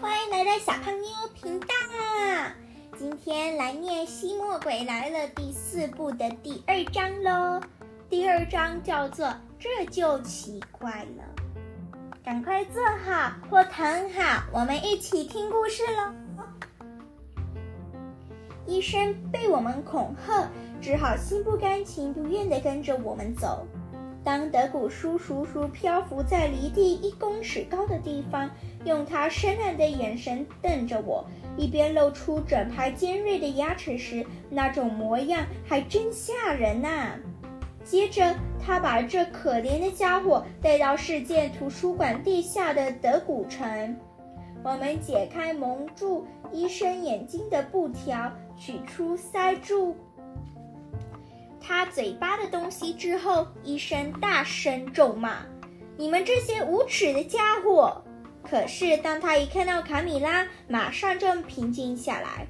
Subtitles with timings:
[0.00, 1.66] 欢迎来到，小胖妞频道
[1.96, 2.54] 啊！
[2.98, 7.60] 今天来念《吸墨鬼来了》第四部的第二章喽。
[8.08, 11.24] 第二章叫做“这就奇怪了”。
[12.24, 16.12] 赶快坐好或躺好，我们一起听故事喽。
[18.66, 20.48] 医生被我们恐吓，
[20.80, 23.66] 只好心不甘情不愿地跟着我们走。
[24.28, 28.50] 当德古叔叔叔漂浮在离地一公尺高的地方，
[28.84, 31.24] 用他深暗的眼神瞪着我，
[31.56, 37.14] 一边露出整排尖锐的牙齿时，那种模样还真吓人呐！
[37.82, 43.96] 接着，他把这可怜的家伙带到世界图书馆地下的德古城。
[44.62, 49.96] 我们解开蒙住医生眼睛的布条，取出塞住。
[51.88, 55.38] 嘴巴的东西之后，医生大声咒骂
[55.96, 58.02] ：“你们这些无耻的家伙！”
[58.48, 62.46] 可是当他一看到卡米拉，马上就平静下来。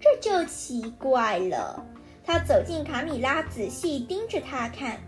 [0.00, 1.84] 这就奇怪了。
[2.24, 4.98] 他走进卡米拉，仔细盯着她看，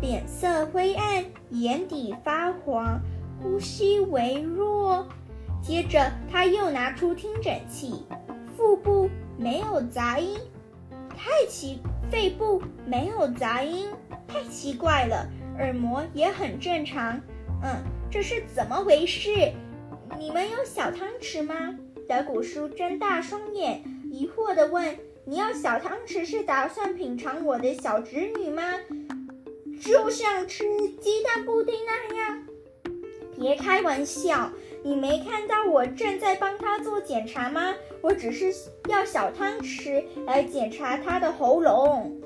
[0.00, 3.00] 脸色灰暗，眼底发黄，
[3.42, 5.06] 呼吸微弱。
[5.62, 8.06] 接着他又拿出听诊器，
[8.56, 10.38] 腹部没有杂音，
[11.16, 11.80] 太奇。
[12.10, 13.88] 肺部没有杂音，
[14.28, 15.28] 太奇怪了。
[15.58, 17.20] 耳膜也很正常。
[17.62, 19.30] 嗯，这是怎么回事？
[20.18, 21.76] 你们有小汤匙吗？
[22.08, 23.82] 德古叔睁大双眼，
[24.12, 28.62] 疑惑地问：“你要小汤匙是打算品尝我的小侄女吗？
[29.80, 30.64] 就像吃
[31.00, 32.42] 鸡蛋布丁那样？
[33.36, 34.52] 别开玩笑。”
[34.86, 37.74] 你没看到我正在帮他做检查吗？
[38.00, 38.54] 我只是
[38.88, 42.16] 要小汤匙来检查他的喉咙。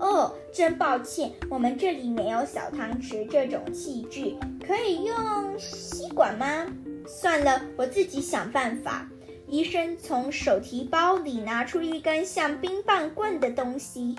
[0.00, 6.66] 哦，真抱歉，我们这里没有小汤匙这种器具，可以用吸管吗？
[7.06, 9.08] 算了，我自己想办法。
[9.46, 14.18] 医生从手提包里拿出一根像冰棒棍的东西，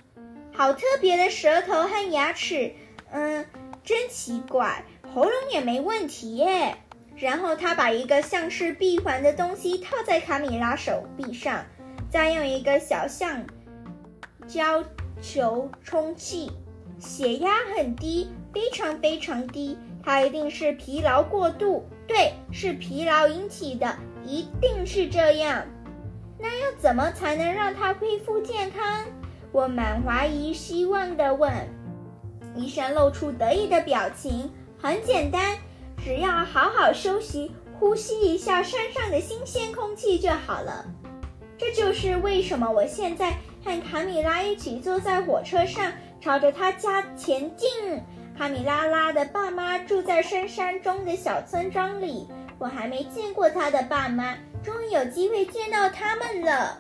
[0.54, 2.72] 好特别的舌头和牙齿。
[3.12, 3.46] 嗯，
[3.84, 6.78] 真奇怪，喉咙也没问题耶。
[7.20, 11.66] 然后他把一个像是闭环的东西套在卡米拉手臂上，
[12.10, 13.46] 再用一个小橡
[14.48, 14.84] 胶
[15.22, 16.50] 球充气，
[16.98, 19.78] 血压很低，非常非常低。
[20.02, 25.66] 他一定是疲劳过度，对，是疲劳引起的，一定是这样。
[26.40, 29.04] 那要怎么才能让他恢复健康？
[29.52, 31.52] 我满怀疑希望地问。
[32.56, 34.50] 医生露出得意的表情，
[34.82, 35.58] 很简单。
[36.04, 40.86] 只要好好休息，呼吸一下山上的新鲜空气就好了。
[41.58, 43.34] 这就是为什么我现在
[43.64, 47.70] 和卡米拉一起坐在火车上，朝着他家前进。
[48.38, 52.26] 卡米拉拉的爸妈住在深山中的小村庄里，
[52.58, 54.34] 我还没见过他的爸妈，
[54.64, 56.78] 终于有机会见到他们了。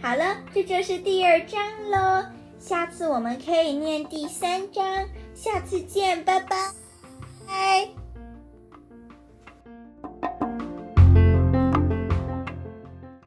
[0.00, 1.60] 好了，这就是第二章
[1.90, 2.24] 喽。
[2.60, 4.84] 下次我们可以念第三章。
[5.34, 6.56] 下次见，拜拜。